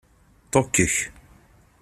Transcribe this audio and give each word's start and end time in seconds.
Ṭukkek. 0.51 0.95